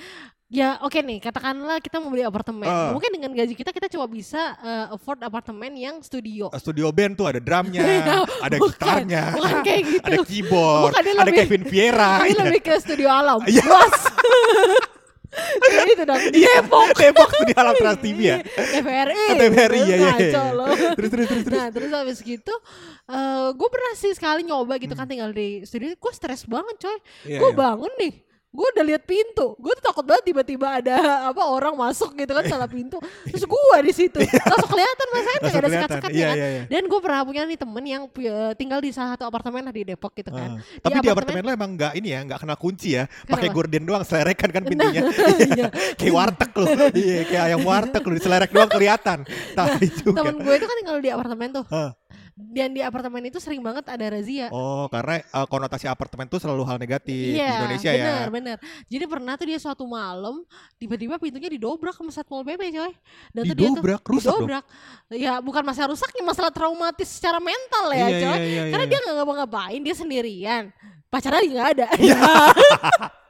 Ya 0.49 0.77
oke 0.79 1.01
nih 1.01 1.17
katakanlah 1.19 1.81
kita 1.81 1.97
mau 1.97 2.13
beli 2.13 2.21
apartemen 2.21 2.69
Ah. 2.69 2.93
Mungkin 2.93 3.09
dengan 3.11 3.33
gaji 3.33 3.57
kita 3.57 3.73
kita 3.73 3.89
cuma 3.89 4.05
bisa 4.05 4.37
eh, 4.61 4.93
afford 4.93 5.17
apartemen 5.19 5.73
yang 5.73 5.97
studio 5.99 6.53
Studio 6.55 6.93
band 6.93 7.17
tuh 7.17 7.25
ada 7.25 7.41
drumnya, 7.41 7.81
ada 8.45 8.57
Bukan, 8.57 8.69
gitarnya, 8.69 9.33
bukan 9.33 9.57
kayak 9.65 9.81
gitu. 9.89 10.05
ada 10.05 10.17
keyboard, 10.21 10.93
Bukan, 10.93 11.01
ada 11.01 11.11
lebih- 11.25 11.39
Kevin 11.41 11.63
Vieira. 11.65 12.11
Ini 12.21 12.29
iya. 12.29 12.43
lebih 12.45 12.61
ke 12.61 12.75
studio 12.77 13.09
alam 13.09 13.41
Iya. 13.49 13.65
Itu 15.93 16.03
dong 16.05 16.21
di 16.31 16.39
Iya, 16.43 16.63
Depok 16.63 16.89
Depok 16.95 17.29
tuh 17.31 17.45
di 17.47 17.55
alam 17.55 17.75
Trans 17.77 17.99
TV 18.01 18.19
ya. 18.19 18.37
TVRI 18.43 19.25
TVRI, 19.39 19.81
iya. 19.87 20.43
loh. 20.53 20.69
Terus 20.99 21.11
terus 21.11 21.27
terus 21.29 21.43
terus. 21.47 21.59
Nah 21.59 21.69
terus 21.71 21.91
habis 21.91 22.19
gitu 22.21 22.55
eh 23.03 23.49
gue 23.53 23.69
pernah 23.69 23.93
sih 23.99 24.13
sekali 24.15 24.47
nyoba 24.47 24.79
gitu 24.79 24.95
kan 24.95 25.05
tinggal 25.05 25.31
di 25.35 25.67
studio 25.67 25.91
Gue 25.99 26.13
stres 26.15 26.47
banget 26.47 26.77
coy 26.81 26.99
Iya, 27.27 27.39
Gue 27.43 27.51
iya. 27.53 27.59
bangun 27.59 27.93
nih 27.99 28.13
gue 28.53 28.67
udah 28.77 28.85
lihat 28.85 29.03
pintu, 29.09 29.57
gue 29.57 29.73
tuh 29.81 29.85
takut 29.89 30.05
banget 30.05 30.29
tiba-tiba 30.29 30.69
ada 30.69 31.25
apa 31.33 31.41
orang 31.49 31.73
masuk 31.73 32.13
gitu 32.13 32.37
kan 32.37 32.45
salah 32.45 32.69
pintu, 32.69 33.01
terus 33.25 33.49
gue 33.49 33.77
di 33.81 33.93
situ 33.97 34.21
langsung 34.21 34.71
kelihatan 34.77 35.07
mas 35.09 35.23
saya 35.25 35.37
nggak 35.41 35.57
ada 35.57 35.69
sekat-sekatnya 35.73 36.13
iya, 36.13 36.29
kan. 36.29 36.37
iya, 36.37 36.49
iya. 36.53 36.63
Dan 36.69 36.85
gue 36.85 37.01
pernah 37.01 37.25
punya 37.25 37.43
nih 37.49 37.57
temen 37.57 37.85
yang 37.89 38.03
pu- 38.13 38.53
tinggal 38.61 38.85
di 38.85 38.93
salah 38.93 39.17
satu 39.17 39.25
apartemen 39.25 39.65
lah 39.65 39.73
di 39.73 39.89
Depok 39.89 40.13
gitu 40.13 40.29
kan. 40.29 40.61
Ah. 40.61 40.81
Tapi 40.85 41.01
di 41.01 41.09
apartemen 41.09 41.43
lo 41.49 41.53
emang 41.57 41.71
nggak 41.81 41.93
ini 41.97 42.09
ya, 42.13 42.21
nggak 42.29 42.39
kena 42.45 42.55
kunci 42.61 42.89
ya, 42.93 43.09
pakai 43.25 43.49
gorden 43.49 43.83
doang, 43.89 44.05
selerekan 44.05 44.53
kan 44.53 44.63
pintunya. 44.69 45.01
Iya. 45.33 45.67
kayak 45.97 46.13
warteg 46.13 46.53
lo, 46.53 46.67
iya 46.93 47.21
kayak 47.25 47.43
ayam 47.49 47.61
warteg 47.65 48.03
lo, 48.05 48.13
diselerek 48.21 48.51
doang 48.53 48.69
kelihatan. 48.69 49.25
Tai 49.57 49.87
juga. 49.97 50.19
Temen 50.21 50.37
gue 50.45 50.55
itu 50.61 50.67
kan 50.69 50.77
tinggal 50.77 50.97
di 51.01 51.09
apartemen 51.09 51.49
tuh, 51.57 51.65
Hah. 51.73 51.97
Dan 52.33 52.73
di 52.73 52.81
apartemen 52.81 53.21
itu 53.23 53.37
sering 53.37 53.61
banget 53.61 53.85
ada 53.85 54.07
razia. 54.09 54.49
Oh, 54.49 54.89
karena 54.89 55.21
uh, 55.31 55.45
konotasi 55.45 55.85
apartemen 55.85 56.25
tuh 56.27 56.41
selalu 56.41 56.65
hal 56.65 56.77
negatif 56.77 57.13
di 57.13 57.37
Iya, 57.37 57.61
Indonesia 57.61 57.91
bener, 57.91 58.01
ya. 58.01 58.31
bener. 58.33 58.57
Jadi 58.89 59.05
pernah 59.05 59.33
tuh 59.37 59.47
dia 59.47 59.59
suatu 59.59 59.85
malam 59.85 60.41
tiba-tiba 60.77 61.17
pintunya 61.17 61.53
didobrak 61.53 61.93
sama 61.93 62.09
satpol 62.09 62.41
pp 62.43 62.73
coy. 62.73 62.93
Dan 63.31 63.43
tuh 63.45 63.55
dia 63.55 63.69
tuh 63.69 63.77
Didobrak, 63.77 64.03
rusak 64.03 64.29
dong. 64.29 64.39
didobrak. 64.49 64.65
Ya 65.13 65.33
bukan 65.39 65.63
masalah 65.63 65.93
rusaknya, 65.93 66.23
masalah 66.25 66.49
traumatis 66.49 67.09
secara 67.09 67.37
mental 67.37 67.87
ya 67.91 67.97
Iya, 67.97 68.07
coy. 68.09 68.17
iya, 68.17 68.41
iya, 68.41 68.63
Karena 68.73 68.85
iya. 68.85 68.91
dia 68.91 68.99
nggak 68.99 69.17
ngapa-ngapain, 69.21 69.81
dia 69.81 69.95
sendirian. 69.95 70.63
Pacarnya 71.13 71.45
nggak 71.45 71.69
ada. 71.77 71.87
Iya. 72.01 72.17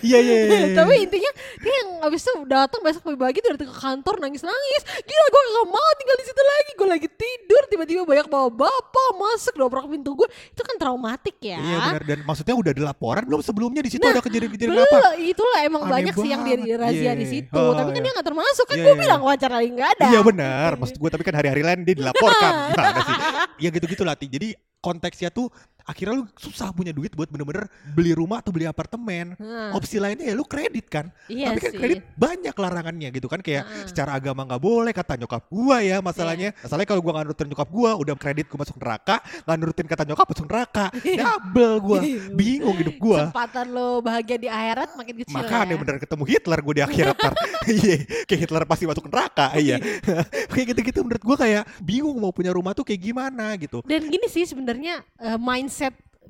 Iya 0.00 0.18
iya. 0.18 0.34
iya, 0.36 0.56
iya. 0.60 0.74
Tapi 0.74 0.94
intinya 1.00 1.30
dia 1.56 1.74
yang 1.74 1.90
abis 2.02 2.20
itu 2.20 2.32
datang 2.44 2.80
besok 2.80 3.02
pagi-pagi 3.02 3.38
tuh 3.40 3.50
datang 3.54 3.68
ke 3.68 3.76
kantor 3.76 4.14
nangis-nangis. 4.18 4.82
Gila 5.00 5.26
gue 5.26 5.42
gak 5.50 5.68
mau 5.68 5.90
tinggal 5.94 6.16
di 6.16 6.24
situ 6.24 6.42
lagi. 6.42 6.70
Gue 6.74 6.88
lagi 6.90 7.08
tidur 7.08 7.62
tiba-tiba 7.66 8.02
banyak 8.02 8.26
bawa 8.26 8.48
bapak 8.50 9.08
masuk 9.14 9.54
dobrak 9.54 9.86
pintu 9.86 10.12
gue. 10.14 10.28
Itu 10.50 10.62
kan 10.62 10.76
traumatik 10.76 11.36
ya. 11.38 11.56
Iya 11.56 11.76
benar 11.82 12.02
dan 12.04 12.18
maksudnya 12.22 12.54
udah 12.54 12.70
ada 12.70 12.82
laporan 12.84 13.22
belum 13.24 13.40
sebelumnya 13.40 13.80
di 13.80 13.90
situ 13.90 14.02
Nah, 14.02 14.12
ada 14.12 14.20
kejadian-kejadian 14.20 14.76
apa? 14.76 15.16
itulah 15.16 15.60
emang 15.62 15.82
Aneh 15.82 15.92
banyak 15.94 16.14
sih 16.14 16.28
yang 16.28 16.42
dia 16.42 16.56
banget. 16.58 16.76
razia 16.76 17.12
di 17.12 17.24
Iya. 17.24 17.32
situ. 17.32 17.56
Oh, 17.56 17.72
tapi 17.72 17.88
kan 17.88 17.96
iya. 17.96 18.04
dia 18.04 18.12
gak 18.14 18.26
termasuk 18.26 18.64
kan 18.66 18.76
Iya, 18.76 18.84
gue 18.84 18.92
iya. 18.92 19.00
bilang 19.00 19.20
wawancara 19.22 19.54
lagi 19.56 19.70
gak 19.72 19.90
ada. 19.96 20.06
Iya 20.06 20.20
benar, 20.20 20.70
maksud 20.76 20.96
gue 20.96 21.08
tapi 21.08 21.22
kan 21.22 21.34
hari-hari 21.34 21.62
lain 21.62 21.78
dia 21.82 21.96
dilaporkan 21.96 22.52
gimana 22.70 23.00
sih? 23.00 23.16
Ya 23.56 23.68
gitu-gitu 23.70 24.02
lah 24.02 24.14
Ti. 24.14 24.26
Jadi 24.26 24.48
konteksnya 24.78 25.30
tuh 25.30 25.48
akhirnya 25.84 26.14
lu 26.16 26.24
susah 26.40 26.72
punya 26.72 26.96
duit 26.96 27.12
buat 27.12 27.28
bener-bener 27.28 27.68
beli 27.92 28.16
rumah 28.16 28.40
atau 28.40 28.50
beli 28.50 28.64
apartemen. 28.64 29.36
Hmm. 29.36 29.76
Opsi 29.76 30.00
lainnya 30.00 30.32
ya 30.32 30.34
lu 30.34 30.48
kredit 30.48 30.88
kan. 30.88 31.12
Iya 31.28 31.52
tapi 31.52 31.60
kan 31.60 31.70
sih. 31.70 31.78
kredit 31.78 32.00
banyak 32.16 32.54
larangannya 32.56 33.08
gitu 33.12 33.28
kan 33.28 33.44
kayak 33.44 33.68
Heeh. 33.68 33.86
secara 33.92 34.16
agama 34.16 34.48
nggak 34.48 34.62
boleh 34.64 34.92
kata 34.96 35.20
nyokap 35.20 35.44
gua 35.52 35.84
ya 35.84 36.00
masalahnya. 36.00 36.56
Iya. 36.56 36.62
Masalahnya 36.64 36.88
kalau 36.88 37.00
gua 37.04 37.12
nggak 37.20 37.26
nurutin 37.28 37.46
nyokap 37.52 37.68
gua 37.68 37.90
udah 38.00 38.14
kredit 38.16 38.46
gua 38.48 38.58
masuk 38.64 38.76
neraka, 38.80 39.16
nggak 39.44 39.56
nurutin 39.60 39.86
kata 39.86 40.02
nyokap 40.08 40.26
masuk 40.32 40.46
neraka. 40.48 40.86
Iya. 41.04 41.24
Double 41.28 41.76
gua. 41.84 42.00
Bingung 42.32 42.76
hidup 42.80 42.96
gua. 42.96 43.20
Kesempatan 43.28 43.66
lo 43.68 44.00
bahagia 44.00 44.36
di 44.40 44.48
akhirat 44.48 44.88
makin 44.96 45.14
kecil 45.20 45.36
Makanya 45.36 45.74
ya. 45.76 45.80
bener 45.84 45.96
ketemu 46.00 46.24
Hitler 46.24 46.58
gue 46.64 46.74
di 46.74 46.82
akhirat 46.82 47.16
ntar. 47.20 47.34
Iya, 47.64 47.96
kayak 48.28 48.40
Hitler 48.44 48.64
pasti 48.68 48.84
masuk 48.84 49.08
neraka. 49.08 49.56
Iya. 49.56 49.80
kayak 50.52 50.66
gitu-gitu 50.76 51.00
menurut 51.00 51.22
gue 51.24 51.36
kayak 51.36 51.64
bingung 51.80 52.16
mau 52.20 52.28
punya 52.28 52.52
rumah 52.52 52.76
tuh 52.76 52.84
kayak 52.84 53.00
gimana 53.00 53.56
gitu. 53.56 53.80
Dan 53.84 54.04
gini 54.08 54.28
sih 54.28 54.44
sebenarnya 54.44 55.00
eh, 55.16 55.38
mindset 55.40 55.73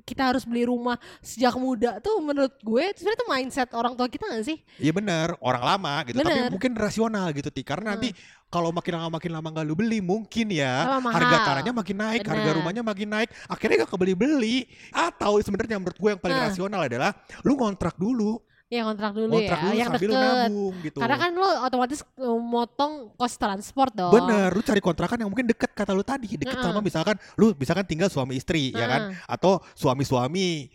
kita 0.04 0.20
harus 0.20 0.44
beli 0.44 0.68
rumah 0.68 1.00
sejak 1.24 1.56
muda 1.56 1.96
tuh 1.96 2.20
menurut 2.20 2.52
gue 2.60 2.84
sebenarnya 2.92 3.20
tuh 3.24 3.28
mindset 3.32 3.68
orang 3.72 3.96
tua 3.96 4.04
kita 4.04 4.28
gak 4.28 4.44
sih? 4.44 4.60
Iya 4.76 4.92
benar, 4.92 5.32
orang 5.40 5.64
lama 5.64 6.04
gitu. 6.04 6.20
Tapi 6.20 6.28
Bener. 6.28 6.50
mungkin 6.52 6.72
rasional 6.76 7.32
gitu 7.32 7.48
Ti. 7.48 7.62
Karena 7.64 7.96
nanti 7.96 8.12
kalau 8.52 8.68
makin 8.68 9.00
lama 9.00 9.16
makin 9.16 9.32
lama 9.32 9.48
nggak 9.50 9.64
lu 9.64 9.74
beli 9.74 9.98
mungkin 10.04 10.46
ya 10.52 11.00
Lama 11.00 11.08
harga 11.08 11.36
tanahnya 11.48 11.72
makin 11.72 11.96
naik, 11.96 12.20
harga 12.20 12.36
Bener. 12.52 12.56
rumahnya 12.60 12.82
makin 12.84 13.08
naik, 13.16 13.28
akhirnya 13.48 13.88
gak 13.88 13.92
kebeli-beli. 13.96 14.68
Atau 14.92 15.40
sebenarnya 15.40 15.80
menurut 15.80 15.96
gue 15.96 16.10
yang 16.12 16.20
paling 16.20 16.36
Nah. 16.36 16.46
rasional 16.52 16.80
adalah 16.84 17.10
lu 17.40 17.56
ngontrak 17.56 17.96
dulu, 17.96 18.44
Ya 18.75 18.83
kontrak 18.83 19.14
dulu 19.14 19.31
ngontrak 19.31 19.54
ya, 19.54 19.62
dulu 19.62 19.75
yang 19.78 19.88
sambil 19.88 20.02
lu 20.02 20.11
deket. 20.11 20.26
nabung 20.26 20.75
gitu. 20.83 20.99
Karena 20.99 21.16
kan 21.16 21.31
lo 21.33 21.49
otomatis 21.62 22.00
eh, 22.02 22.38
motong 22.43 22.93
kos 23.14 23.35
transport 23.38 23.93
dong. 23.95 24.11
Bener, 24.11 24.50
lu 24.50 24.61
cari 24.61 24.83
kontrakan 24.83 25.23
yang 25.23 25.31
mungkin 25.31 25.47
deket 25.47 25.71
kata 25.71 25.95
lu 25.95 26.02
tadi, 26.02 26.26
deket 26.26 26.59
Heeh. 26.59 26.66
sama 26.66 26.83
misalkan 26.83 27.14
lu 27.38 27.54
misalkan 27.54 27.87
tinggal 27.87 28.11
suami 28.11 28.35
istri 28.35 28.75
ya 28.75 28.87
kan, 28.87 29.00
atau 29.25 29.62
suami-suami, 29.73 30.75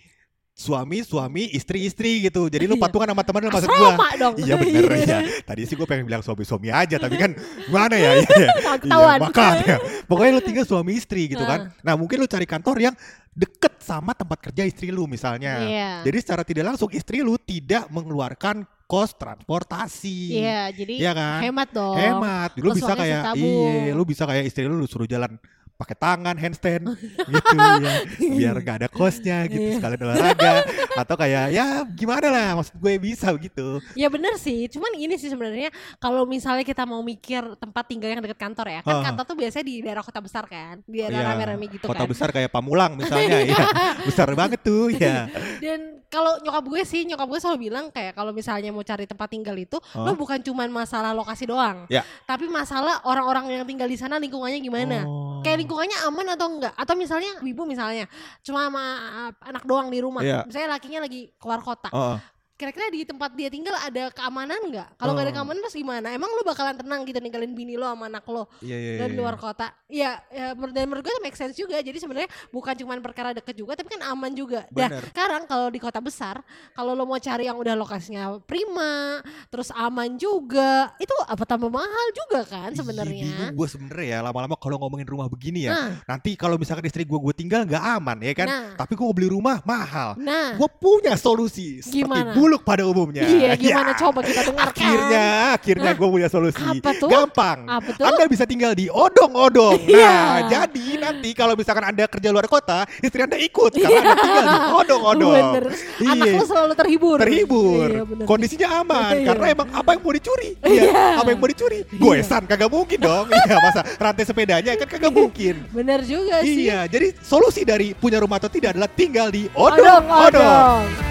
suami-suami, 0.55 1.55
istri-istri 1.55 2.19
gitu. 2.21 2.47
Jadi 2.47 2.67
lu 2.67 2.75
Iya. 2.75 2.83
patungan 2.83 3.07
sama 3.11 3.23
teman 3.23 3.41
lu 3.43 3.51
maksud 3.51 3.71
gua. 3.71 3.91
Dong. 4.19 4.35
Iya 4.37 4.55
bener 4.59 4.91
ya. 5.07 5.19
Tadi 5.43 5.61
sih 5.63 5.75
gue 5.75 5.87
pengen 5.87 6.03
bilang 6.03 6.19
suami-suami 6.19 6.67
aja, 6.67 6.99
tapi 6.99 7.15
kan 7.15 7.31
gimana 7.67 7.95
ya? 7.95 8.11
Iya, 8.19 8.27
iya. 8.27 8.49
Iya, 8.83 9.11
makanya. 9.23 9.75
Pokoknya 10.11 10.31
lu 10.35 10.43
tinggal 10.43 10.67
suami 10.67 10.99
istri 10.99 11.31
gitu 11.31 11.43
kan. 11.43 11.71
Heeh. 11.71 11.83
Nah 11.83 11.95
mungkin 11.95 12.19
lu 12.19 12.27
cari 12.27 12.43
kantor 12.43 12.75
yang 12.79 12.95
deket 13.31 13.68
sama 13.83 14.11
tempat 14.13 14.51
kerja 14.51 14.63
istri 14.67 14.89
lu 14.91 15.05
misalnya. 15.05 15.63
Iya. 15.63 15.91
Jadi 16.05 16.17
secara 16.21 16.41
tidak 16.43 16.73
langsung 16.73 16.89
istri 16.91 17.23
lu 17.23 17.35
tidak 17.39 17.87
mengeluarkan 17.89 18.63
kos 18.89 19.13
transportasi. 19.13 20.41
Iya, 20.41 20.73
jadi 20.73 20.93
Iya 20.97 21.11
kan? 21.13 21.39
hemat 21.45 21.69
dong. 21.69 21.93
Hemat. 21.93 22.49
Lu 22.57 22.73
bisa 22.73 22.93
kayak 22.97 23.21
iya, 23.37 23.93
lu 23.93 24.01
bisa 24.01 24.23
kayak 24.25 24.49
istri 24.49 24.65
lu, 24.65 24.81
lu 24.81 24.89
suruh 24.89 25.05
jalan 25.05 25.37
pakai 25.79 25.95
tangan 25.95 26.35
handstand 26.35 26.83
gitu 27.31 27.55
ya 27.55 27.93
biar 28.19 28.55
gak 28.59 28.75
ada 28.77 28.87
kosnya 28.87 29.47
gitu 29.47 29.57
Iya. 29.61 29.75
sekalian 29.77 30.01
olahraga 30.01 30.51
atau 30.93 31.15
kayak 31.15 31.45
ya 31.49 31.65
gimana 31.87 32.27
lah 32.27 32.47
maksud 32.53 32.75
gue 32.75 32.93
bisa 32.97 33.31
gitu 33.33 33.79
Ya 33.93 34.07
bener 34.07 34.35
sih, 34.35 34.67
cuman 34.67 34.91
ini 34.93 35.15
sih 35.15 35.27
sebenarnya 35.27 35.71
kalau 35.97 36.23
misalnya 36.23 36.63
kita 36.63 36.83
mau 36.83 36.99
mikir 36.99 37.39
tempat 37.55 37.83
tinggal 37.85 38.09
yang 38.09 38.19
dekat 38.19 38.35
kantor 38.37 38.67
ya, 38.67 38.79
kan 38.81 38.91
Heeh. 38.91 39.05
kantor 39.05 39.23
tuh 39.25 39.37
biasanya 39.37 39.65
di 39.65 39.75
daerah 39.79 40.01
kota 40.01 40.19
besar 40.19 40.43
kan, 40.45 40.83
di 40.83 40.99
daerah 40.99 41.19
Iya, 41.21 41.27
rame-rame 41.31 41.65
gitu 41.69 41.85
kota 41.85 42.03
kan. 42.03 42.09
besar 42.09 42.29
kayak 42.29 42.49
Pamulang 42.49 42.95
misalnya 42.95 43.39
ya 43.47 43.63
besar 44.03 44.27
banget 44.33 44.59
tuh 44.59 44.89
ya 44.89 45.31
Dan 45.63 46.03
kalau 46.09 46.41
nyokap 46.41 46.65
gue 46.65 46.81
sih, 46.83 47.05
nyokap 47.05 47.27
gue 47.27 47.39
selalu 47.39 47.59
bilang 47.63 47.85
kayak 47.87 48.13
kalau 48.13 48.33
misalnya 48.33 48.73
mau 48.73 48.81
cari 48.81 49.05
tempat 49.05 49.29
tinggal 49.29 49.53
itu, 49.53 49.77
Hah? 49.93 50.03
lo 50.03 50.17
bukan 50.17 50.41
cuman 50.41 50.67
masalah 50.67 51.13
lokasi 51.13 51.45
doang, 51.45 51.85
Ya. 51.87 52.01
tapi 52.25 52.49
masalah 52.49 53.05
orang-orang 53.05 53.47
yang 53.53 53.63
tinggal 53.63 53.85
di 53.85 53.93
sana 53.93 54.17
lingkungannya 54.17 54.57
gimana. 54.57 55.05
Oh. 55.05 55.39
Kayak 55.39 55.68
lingkungannya 55.69 55.97
aman 56.09 56.27
atau 56.33 56.47
enggak? 56.49 56.73
Atau 56.73 56.97
misalnya 56.97 57.29
ibu 57.45 57.61
misalnya 57.69 58.09
cuma 58.41 58.65
sama 58.65 58.81
uh, 58.81 59.31
anak 59.45 59.63
doang 59.69 59.93
di 59.93 60.01
rumah, 60.01 60.25
Iya. 60.25 60.41
misalnya 60.49 60.73
lakinya 60.73 61.05
lagi 61.05 61.29
keluar 61.37 61.61
kota. 61.61 61.93
Oh, 61.93 62.17
Kira-kira 62.59 62.91
di 62.91 63.07
tempat 63.07 63.31
dia 63.31 63.47
tinggal 63.47 63.71
ada 63.73 64.11
keamanan 64.11 64.59
nggak? 64.67 64.99
Kalau 64.99 65.15
nggak 65.15 65.25
ada 65.25 65.31
Oh. 65.31 65.37
keamanan 65.39 65.59
terus 65.63 65.77
gimana? 65.77 66.11
Emang 66.11 66.27
lu 66.29 66.43
bakalan 66.43 66.75
tenang 66.75 67.07
gitu 67.07 67.15
ninggalin 67.17 67.55
bini 67.55 67.73
lo 67.73 67.87
sama 67.87 68.05
anak 68.05 68.27
lo 68.27 68.51
iya 68.59 68.75
iya 68.75 68.91
dan 68.99 69.09
iya. 69.09 69.17
luar 69.17 69.39
kota? 69.39 69.71
Ya, 69.87 70.19
ya 70.27 70.51
menurut- 70.51 70.75
dan 70.75 70.83
menurut 70.85 71.01
gue 71.01 71.13
itu 71.13 71.23
make 71.23 71.33
sense 71.33 71.55
juga. 71.55 71.79
Jadi 71.79 71.95
sebenarnya 71.95 72.27
bukan 72.51 72.75
cuma 72.75 72.99
perkara 72.99 73.31
deket 73.31 73.55
juga, 73.55 73.73
tapi 73.73 73.87
kan 73.89 74.03
aman 74.05 74.35
juga. 74.35 74.67
Dah, 74.69 74.91
Bener. 74.91 75.07
sekarang 75.07 75.41
kalau 75.45 75.67
di 75.67 75.79
kota 75.79 75.97
besar, 75.97 76.43
kalau 76.73 76.91
lo 76.91 77.05
mau 77.05 77.15
cari 77.15 77.47
yang 77.47 77.55
udah 77.55 77.73
lokasinya 77.73 78.43
prima, 78.43 79.23
terus 79.47 79.71
aman 79.71 80.13
juga, 80.13 80.91
itu 80.99 81.15
apa 81.23 81.47
tambah 81.47 81.69
mahal 81.69 82.07
juga 82.11 82.43
kan 82.43 82.69
Iya, 82.69 82.77
sebenarnya? 82.77 83.35
gue 83.49 83.67
sebenarnya 83.67 84.07
ya 84.09 84.19
lama-lama 84.21 84.53
kalau 84.53 84.75
ngomongin 84.77 85.07
rumah 85.07 85.25
begini 85.25 85.63
ya 85.63 85.71
Nah, 85.71 85.89
nanti 86.09 86.35
kalau 86.35 86.55
misalkan 86.55 86.83
istri 86.83 87.01
gue 87.01 87.15
gue 87.15 87.33
tinggal 87.33 87.63
nggak 87.63 87.79
aman 87.95 88.17
ya 88.19 88.33
kan 88.35 88.47
Nah. 88.47 88.65
tapi 88.75 88.93
gue 88.93 89.05
beli 89.09 89.29
rumah 89.29 89.63
mahal 89.63 90.17
nah, 90.17 90.53
gue 90.53 90.69
punya 90.73 91.15
solusi 91.15 91.79
Gimana? 91.81 92.33
Buluk 92.49 92.65
pada 92.65 92.81
umumnya 92.81 93.21
iya 93.21 93.53
gimana 93.61 93.93
Ya. 93.93 93.97
coba 94.01 94.19
kita 94.21 94.41
dengarkan? 94.41 94.73
Akhirnya, 94.73 95.25
akhirnya 95.53 95.91
gue 95.93 96.07
punya 96.09 96.27
solusi. 96.27 96.57
Apa 96.57 96.89
tuh? 96.93 97.09
Gampang. 97.09 97.59
Apa 97.65 97.89
tuh? 97.93 98.05
Anda 98.05 98.25
bisa 98.25 98.45
tinggal 98.45 98.73
di 98.73 98.85
odong-odong. 98.87 99.81
Iya. 99.85 100.09
Nah, 100.09 100.37
jadi 100.45 100.85
nanti 100.99 101.29
kalau 101.33 101.53
misalkan 101.53 101.85
Anda 101.85 102.05
kerja 102.05 102.29
luar 102.29 102.45
kota, 102.45 102.85
istri 102.99 103.21
Anda 103.21 103.37
ikut 103.37 103.71
karena 103.71 104.01
Anda 104.03 104.15
tinggal 104.15 104.45
di 104.45 104.59
odong-odong. 104.71 105.33
Bener. 105.35 105.63
Anak 106.05 106.25
Iya. 106.25 106.33
lo 106.33 106.45
selalu 106.45 106.73
terhibur. 106.75 107.17
Terhibur, 107.19 107.87
Iya, 107.87 108.03
bener. 108.03 108.25
kondisinya 108.25 108.67
aman 108.79 109.13
Iya. 109.15 109.25
karena 109.29 109.45
emang 109.51 109.67
apa 109.69 109.89
yang 109.91 110.01
mau 110.01 110.13
dicuri? 110.13 110.49
Iya, 110.59 110.91
apa 111.17 111.27
yang 111.27 111.39
mau 111.39 111.49
dicuri? 111.49 111.79
Goesan 111.91 112.43
kagak 112.45 112.69
mungkin 112.69 112.97
dong. 112.99 113.25
Iya, 113.39 113.57
masa 113.59 113.81
rantai 113.97 114.25
sepedanya 114.25 114.71
kan 114.75 114.87
kagak 114.87 115.11
mungkin. 115.11 115.55
Bener 115.69 116.01
juga 116.01 116.41
sih. 116.41 116.65
Iya, 116.65 116.85
jadi 116.85 117.13
solusi 117.21 117.61
dari 117.61 117.93
punya 117.93 118.17
rumah 118.17 118.37
atau 118.37 118.49
tidak 118.49 118.73
adalah 118.73 118.89
tinggal 118.89 119.27
di 119.29 119.49
Odong-odong. 119.51 120.05
odong-odong. 120.05 121.08